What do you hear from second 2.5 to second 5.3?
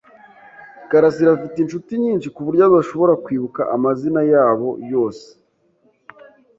adashobora kwibuka amazina yabo yose.